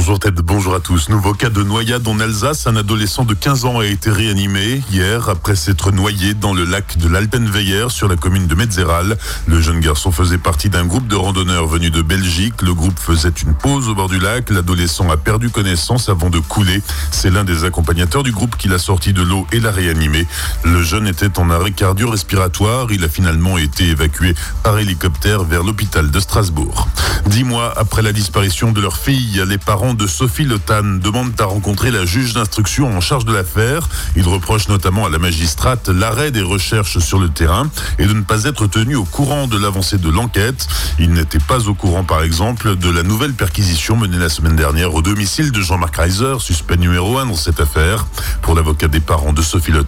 Bonjour 0.00 0.18
Ted, 0.18 0.40
bonjour 0.42 0.74
à 0.74 0.80
tous. 0.80 1.10
Nouveau 1.10 1.34
cas 1.34 1.50
de 1.50 1.62
noyade 1.62 2.08
en 2.08 2.20
Alsace. 2.20 2.66
Un 2.66 2.74
adolescent 2.74 3.26
de 3.26 3.34
15 3.34 3.66
ans 3.66 3.80
a 3.80 3.84
été 3.84 4.10
réanimé 4.10 4.80
hier 4.90 5.28
après 5.28 5.54
s'être 5.54 5.92
noyé 5.92 6.32
dans 6.32 6.54
le 6.54 6.64
lac 6.64 6.96
de 6.96 7.06
l'Alpenweyer 7.06 7.90
sur 7.90 8.08
la 8.08 8.16
commune 8.16 8.46
de 8.46 8.54
Metzeral. 8.54 9.18
Le 9.46 9.60
jeune 9.60 9.78
garçon 9.78 10.10
faisait 10.10 10.38
partie 10.38 10.70
d'un 10.70 10.86
groupe 10.86 11.06
de 11.06 11.16
randonneurs 11.16 11.66
venus 11.66 11.92
de 11.92 12.00
Belgique. 12.00 12.62
Le 12.62 12.72
groupe 12.72 12.98
faisait 12.98 13.28
une 13.28 13.52
pause 13.52 13.90
au 13.90 13.94
bord 13.94 14.08
du 14.08 14.18
lac. 14.18 14.48
L'adolescent 14.48 15.10
a 15.10 15.18
perdu 15.18 15.50
connaissance 15.50 16.08
avant 16.08 16.30
de 16.30 16.38
couler. 16.38 16.80
C'est 17.10 17.30
l'un 17.30 17.44
des 17.44 17.64
accompagnateurs 17.64 18.22
du 18.22 18.32
groupe 18.32 18.56
qui 18.56 18.68
l'a 18.68 18.78
sorti 18.78 19.12
de 19.12 19.20
l'eau 19.20 19.46
et 19.52 19.60
l'a 19.60 19.70
réanimé. 19.70 20.26
Le 20.64 20.82
jeune 20.82 21.08
était 21.08 21.38
en 21.38 21.50
arrêt 21.50 21.72
cardio-respiratoire. 21.72 22.86
Il 22.90 23.04
a 23.04 23.08
finalement 23.10 23.58
été 23.58 23.88
évacué 23.88 24.34
par 24.62 24.78
hélicoptère 24.78 25.44
vers 25.44 25.62
l'hôpital 25.62 26.10
de 26.10 26.20
Strasbourg. 26.20 26.88
Dix 27.26 27.44
mois 27.44 27.74
après 27.76 28.00
la 28.00 28.12
disparition 28.12 28.72
de 28.72 28.80
leur 28.80 28.96
fille, 28.96 29.42
les 29.46 29.58
parents 29.58 29.89
de 29.94 30.06
Sophie 30.06 30.44
Le 30.44 30.58
demandent 30.98 31.38
à 31.40 31.44
rencontrer 31.44 31.90
la 31.90 32.06
juge 32.06 32.34
d'instruction 32.34 32.96
en 32.96 33.00
charge 33.00 33.24
de 33.24 33.32
l'affaire. 33.32 33.88
Ils 34.16 34.26
reprochent 34.26 34.68
notamment 34.68 35.06
à 35.06 35.10
la 35.10 35.18
magistrate 35.18 35.88
l'arrêt 35.88 36.30
des 36.30 36.42
recherches 36.42 36.98
sur 36.98 37.18
le 37.18 37.28
terrain 37.28 37.70
et 37.98 38.06
de 38.06 38.12
ne 38.12 38.22
pas 38.22 38.44
être 38.44 38.66
tenu 38.66 38.96
au 38.96 39.04
courant 39.04 39.46
de 39.46 39.58
l'avancée 39.58 39.98
de 39.98 40.08
l'enquête. 40.08 40.66
Ils 40.98 41.12
n'étaient 41.12 41.38
pas 41.38 41.68
au 41.68 41.74
courant, 41.74 42.04
par 42.04 42.22
exemple, 42.22 42.76
de 42.76 42.90
la 42.90 43.02
nouvelle 43.02 43.34
perquisition 43.34 43.96
menée 43.96 44.18
la 44.18 44.28
semaine 44.28 44.56
dernière 44.56 44.94
au 44.94 45.02
domicile 45.02 45.52
de 45.52 45.60
Jean-Marc 45.60 45.96
Reiser, 45.96 46.38
suspect 46.38 46.76
numéro 46.76 47.18
un 47.18 47.26
dans 47.26 47.34
cette 47.34 47.60
affaire. 47.60 48.06
Pour 48.42 48.54
l'avocat 48.54 48.88
des 48.88 49.00
parents 49.00 49.32
de 49.32 49.42
Sophie 49.42 49.72
Le 49.72 49.84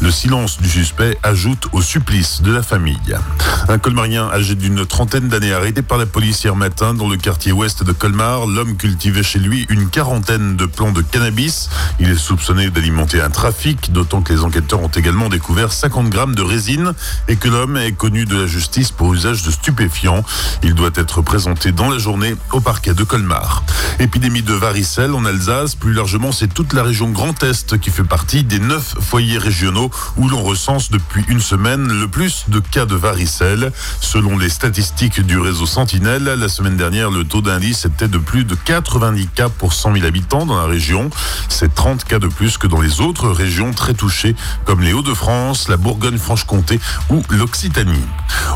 le 0.00 0.10
silence 0.10 0.60
du 0.60 0.70
suspect 0.70 1.18
ajoute 1.22 1.68
au 1.72 1.82
supplice 1.82 2.40
de 2.40 2.50
la 2.50 2.62
famille. 2.62 2.98
Un 3.68 3.78
colmarien 3.78 4.28
âgé 4.30 4.54
d'une 4.54 4.86
trentaine 4.86 5.28
d'années 5.28 5.52
arrêté 5.52 5.82
par 5.82 5.98
la 5.98 6.06
police 6.06 6.42
hier 6.44 6.56
matin 6.56 6.94
dans 6.94 7.08
le 7.08 7.16
quartier 7.16 7.52
ouest 7.52 7.82
de 7.82 7.92
Colmar. 7.92 8.46
L'homme 8.46 8.76
cultivait 8.76 9.22
chez 9.34 9.40
lui 9.40 9.66
une 9.68 9.88
quarantaine 9.88 10.54
de 10.54 10.64
plants 10.64 10.92
de 10.92 11.02
cannabis. 11.02 11.68
Il 11.98 12.08
est 12.08 12.16
soupçonné 12.16 12.70
d'alimenter 12.70 13.20
un 13.20 13.30
trafic, 13.30 13.92
d'autant 13.92 14.22
que 14.22 14.32
les 14.32 14.44
enquêteurs 14.44 14.80
ont 14.80 14.88
également 14.88 15.28
découvert 15.28 15.72
50 15.72 16.08
grammes 16.08 16.36
de 16.36 16.42
résine 16.42 16.92
et 17.26 17.34
que 17.34 17.48
l'homme 17.48 17.76
est 17.76 17.92
connu 17.92 18.26
de 18.26 18.36
la 18.36 18.46
justice 18.46 18.92
pour 18.92 19.12
usage 19.12 19.42
de 19.42 19.50
stupéfiants. 19.50 20.22
Il 20.62 20.74
doit 20.74 20.92
être 20.94 21.20
présenté 21.20 21.72
dans 21.72 21.90
la 21.90 21.98
journée 21.98 22.36
au 22.52 22.60
parquet 22.60 22.94
de 22.94 23.02
Colmar. 23.02 23.64
Épidémie 23.98 24.42
de 24.42 24.54
varicelle 24.54 25.12
en 25.14 25.24
Alsace, 25.24 25.74
plus 25.74 25.94
largement 25.94 26.30
c'est 26.30 26.52
toute 26.52 26.72
la 26.72 26.84
région 26.84 27.10
Grand 27.10 27.42
Est 27.42 27.78
qui 27.78 27.90
fait 27.90 28.04
partie 28.04 28.44
des 28.44 28.60
neuf 28.60 28.94
foyers 29.00 29.38
régionaux 29.38 29.90
où 30.16 30.28
l'on 30.28 30.42
recense 30.42 30.92
depuis 30.92 31.24
une 31.26 31.40
semaine 31.40 31.88
le 31.88 32.06
plus 32.06 32.44
de 32.46 32.60
cas 32.60 32.86
de 32.86 32.94
varicelle. 32.94 33.72
Selon 34.00 34.38
les 34.38 34.48
statistiques 34.48 35.20
du 35.22 35.38
réseau 35.38 35.66
Sentinelle, 35.66 36.24
la 36.24 36.48
semaine 36.48 36.76
dernière 36.76 37.10
le 37.10 37.24
taux 37.24 37.42
d'indice 37.42 37.84
était 37.84 38.06
de 38.06 38.18
plus 38.18 38.44
de 38.44 38.54
90 39.14 39.28
cas 39.28 39.48
pour 39.48 39.72
100 39.72 39.94
000 39.94 40.06
habitants 40.06 40.44
dans 40.44 40.56
la 40.56 40.66
région. 40.66 41.10
C'est 41.48 41.72
30 41.72 42.04
cas 42.04 42.18
de 42.18 42.26
plus 42.26 42.58
que 42.58 42.66
dans 42.66 42.80
les 42.80 43.00
autres 43.00 43.28
régions 43.28 43.72
très 43.72 43.94
touchées, 43.94 44.34
comme 44.64 44.80
les 44.80 44.92
Hauts-de-France, 44.92 45.68
la 45.68 45.76
Bourgogne-Franche-Comté 45.76 46.80
ou 47.10 47.22
l'Occitanie. 47.30 48.04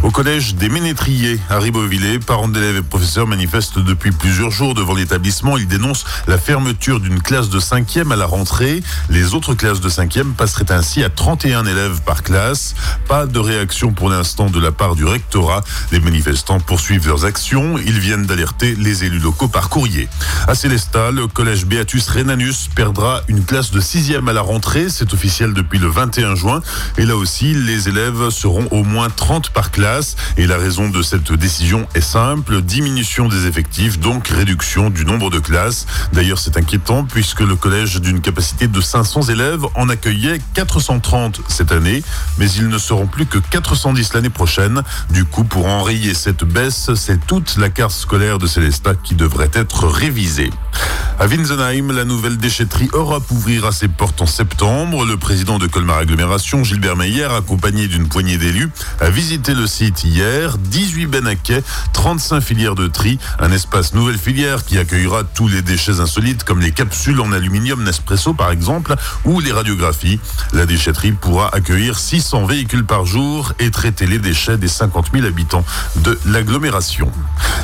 Au 0.02 0.10
collège 0.10 0.56
des 0.56 0.68
Ménétriers 0.68 1.38
à 1.48 1.58
Ribeauvillé, 1.58 2.18
parents 2.18 2.48
d'élèves 2.48 2.76
et 2.76 2.82
professeurs 2.82 3.26
manifestent 3.26 3.78
depuis 3.78 4.10
plusieurs 4.10 4.50
jours 4.50 4.74
devant 4.74 4.94
l'établissement. 4.94 5.56
Ils 5.56 5.68
dénoncent 5.68 6.04
la 6.26 6.38
fermeture 6.38 7.00
d'une 7.00 7.22
classe 7.22 7.48
de 7.48 7.60
5e 7.60 8.12
à 8.12 8.16
la 8.16 8.26
rentrée. 8.26 8.82
Les 9.10 9.34
autres 9.34 9.54
classes 9.54 9.80
de 9.80 9.88
5e 9.88 10.34
passeraient 10.34 10.72
ainsi 10.72 11.04
à 11.04 11.10
31 11.10 11.66
élèves 11.66 12.00
par 12.02 12.22
classe. 12.22 12.74
Pas 13.06 13.26
de 13.26 13.38
réaction 13.38 13.92
pour 13.92 14.10
l'instant 14.10 14.50
de 14.50 14.60
la 14.60 14.72
part 14.72 14.96
du 14.96 15.04
rectorat. 15.04 15.62
Les 15.92 16.00
manifestants 16.00 16.60
poursuivent 16.60 17.06
leurs 17.06 17.24
actions. 17.24 17.78
Ils 17.78 17.98
viennent 17.98 18.26
d'alerter 18.26 18.74
les 18.74 19.04
élus 19.04 19.20
locaux 19.20 19.48
par 19.48 19.68
courrier. 19.68 20.08
À 20.48 20.54
Célestat, 20.54 21.10
le 21.10 21.26
collège 21.26 21.66
Beatus 21.66 22.08
Renanus 22.08 22.70
perdra 22.74 23.20
une 23.28 23.44
classe 23.44 23.70
de 23.70 23.82
6e 23.82 24.30
à 24.30 24.32
la 24.32 24.40
rentrée. 24.40 24.86
C'est 24.88 25.12
officiel 25.12 25.52
depuis 25.52 25.78
le 25.78 25.88
21 25.88 26.36
juin. 26.36 26.62
Et 26.96 27.04
là 27.04 27.16
aussi, 27.16 27.52
les 27.52 27.90
élèves 27.90 28.30
seront 28.30 28.66
au 28.70 28.82
moins 28.82 29.10
30 29.10 29.50
par 29.50 29.70
classe. 29.70 30.16
Et 30.38 30.46
la 30.46 30.56
raison 30.56 30.88
de 30.88 31.02
cette 31.02 31.34
décision 31.34 31.86
est 31.94 32.00
simple. 32.00 32.62
Diminution 32.62 33.28
des 33.28 33.46
effectifs, 33.46 34.00
donc 34.00 34.28
réduction 34.28 34.88
du 34.88 35.04
nombre 35.04 35.28
de 35.28 35.38
classes. 35.38 35.84
D'ailleurs, 36.14 36.38
c'est 36.38 36.56
inquiétant 36.56 37.04
puisque 37.04 37.40
le 37.40 37.54
collège 37.54 38.00
d'une 38.00 38.22
capacité 38.22 38.68
de 38.68 38.80
500 38.80 39.24
élèves 39.24 39.66
en 39.74 39.90
accueillait 39.90 40.40
430 40.54 41.42
cette 41.48 41.72
année. 41.72 42.02
Mais 42.38 42.50
ils 42.52 42.68
ne 42.68 42.78
seront 42.78 43.06
plus 43.06 43.26
que 43.26 43.36
410 43.36 44.14
l'année 44.14 44.30
prochaine. 44.30 44.80
Du 45.10 45.26
coup, 45.26 45.44
pour 45.44 45.66
enrayer 45.66 46.14
cette 46.14 46.44
baisse, 46.44 46.94
c'est 46.94 47.26
toute 47.26 47.58
la 47.58 47.68
carte 47.68 47.92
scolaire 47.92 48.38
de 48.38 48.46
Célestat 48.46 48.94
qui 48.94 49.14
devrait 49.14 49.50
être 49.52 49.86
révisée. 49.86 50.37
2015. 50.38 51.07
À 51.20 51.26
Winsenheim, 51.26 51.90
la 51.90 52.04
nouvelle 52.04 52.36
déchetterie 52.36 52.88
Europe 52.92 53.28
ouvrira 53.32 53.72
ses 53.72 53.88
portes 53.88 54.22
en 54.22 54.26
septembre. 54.26 55.04
Le 55.04 55.16
président 55.16 55.58
de 55.58 55.66
Colmar 55.66 55.98
Agglomération, 55.98 56.62
Gilbert 56.62 56.94
Meyer, 56.94 57.24
accompagné 57.24 57.88
d'une 57.88 58.08
poignée 58.08 58.38
d'élus, 58.38 58.70
a 59.00 59.10
visité 59.10 59.52
le 59.52 59.66
site 59.66 60.04
hier. 60.04 60.58
18 60.58 61.06
benaquets, 61.06 61.64
35 61.92 62.40
filières 62.40 62.76
de 62.76 62.86
tri, 62.86 63.18
un 63.40 63.50
espace 63.50 63.94
nouvelle 63.94 64.16
filière 64.16 64.64
qui 64.64 64.78
accueillera 64.78 65.24
tous 65.24 65.48
les 65.48 65.60
déchets 65.60 65.98
insolites 65.98 66.44
comme 66.44 66.60
les 66.60 66.70
capsules 66.70 67.20
en 67.20 67.32
aluminium 67.32 67.82
Nespresso 67.82 68.32
par 68.32 68.52
exemple 68.52 68.94
ou 69.24 69.40
les 69.40 69.50
radiographies. 69.50 70.20
La 70.52 70.66
déchetterie 70.66 71.10
pourra 71.10 71.52
accueillir 71.52 71.98
600 71.98 72.46
véhicules 72.46 72.84
par 72.84 73.06
jour 73.06 73.54
et 73.58 73.72
traiter 73.72 74.06
les 74.06 74.20
déchets 74.20 74.56
des 74.56 74.68
50 74.68 75.06
000 75.12 75.26
habitants 75.26 75.64
de 75.96 76.16
l'agglomération. 76.26 77.10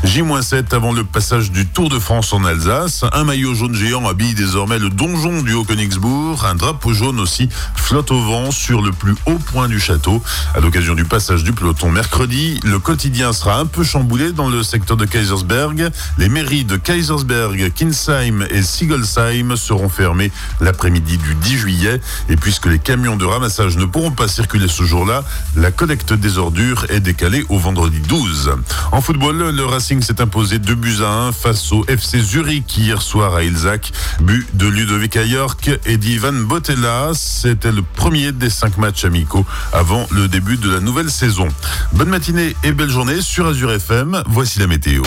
J-7 0.03 0.75
avant 0.75 0.93
le 0.93 1.05
passage 1.05 1.53
du 1.53 1.69
Tour 1.69 1.89
de 1.89 2.01
France 2.01 2.33
en 2.33 2.45
Alsace. 2.45 3.05
Un 3.13 3.23
maillot 3.23 3.44
jaune 3.53 3.75
géant 3.75 4.09
habille 4.09 4.33
désormais 4.33 4.79
le 4.79 4.89
donjon 4.89 5.43
du 5.43 5.53
Haut-Königsbourg. 5.53 6.47
Un 6.47 6.55
drapeau 6.55 6.95
jaune 6.95 7.21
aussi 7.21 7.51
flotte 7.75 8.11
au 8.11 8.21
vent 8.21 8.51
sur 8.51 8.81
le 8.81 8.93
plus 8.93 9.15
haut 9.27 9.39
point 9.39 9.69
du 9.69 9.79
château. 9.79 10.23
À 10.55 10.61
l'occasion 10.61 10.95
du 10.95 11.05
passage 11.05 11.45
du 11.45 11.53
peloton 11.53 11.91
mercredi, 11.91 12.61
le 12.65 12.79
quotidien 12.79 13.33
sera 13.33 13.59
un 13.59 13.67
peu 13.67 13.85
chamboulé 13.85 14.33
dans 14.33 14.49
le 14.49 14.63
secteur 14.63 14.97
de 14.97 15.05
Kaisersberg. 15.05 15.91
Les 16.17 16.29
mairies 16.29 16.65
de 16.65 16.77
Kaisersberg, 16.77 17.73
Kinsheim 17.75 18.47
et 18.49 18.63
Sigolsheim 18.63 19.57
seront 19.57 19.91
fermées 19.91 20.33
l'après-midi 20.61 21.19
du 21.19 21.35
10 21.35 21.59
juillet. 21.59 22.01
Et 22.31 22.37
puisque 22.37 22.67
les 22.67 22.79
camions 22.79 23.17
de 23.17 23.27
ramassage 23.27 23.77
ne 23.77 23.85
pourront 23.85 24.13
pas 24.13 24.29
circuler 24.29 24.69
ce 24.69 24.85
jour-là, 24.85 25.25
la 25.57 25.71
collecte 25.71 26.15
des 26.15 26.39
ordures 26.39 26.87
est 26.89 27.01
décalée 27.01 27.45
au 27.49 27.59
vendredi 27.59 27.99
12. 28.01 28.53
En 28.93 29.01
football, 29.01 29.51
le 29.51 29.65
Racing 29.65 30.01
s'est 30.01 30.21
imposé 30.21 30.59
2 30.59 30.75
buts 30.77 31.03
à 31.03 31.11
1 31.27 31.33
face 31.33 31.73
au 31.73 31.85
FC 31.89 32.21
Zurich 32.21 32.79
hier 32.79 33.03
soir 33.03 33.34
à 33.35 33.43
Ilzac. 33.43 33.93
But 34.21 34.47
de 34.57 34.67
Ludovic 34.67 35.15
York 35.15 35.71
et 35.87 35.97
d'Ivan 35.97 36.33
Botella. 36.33 37.13
C'était 37.15 37.73
le 37.73 37.83
premier 37.83 38.33
des 38.33 38.51
cinq 38.51 38.79
matchs 38.79 39.05
amicaux 39.05 39.47
avant 39.73 40.07
le 40.11 40.29
début 40.29 40.57
de 40.57 40.71
la 40.71 40.81
nouvelle 40.81 41.11
saison. 41.11 41.49
Bonne 41.93 42.09
matinée 42.11 42.57
et 42.65 42.73
belle 42.73 42.91
journée 42.91 43.21
sur 43.21 43.47
Azure 43.47 43.73
FM. 43.73 44.23
Voici 44.27 44.59
la 44.59 44.67
météo. 44.67 45.03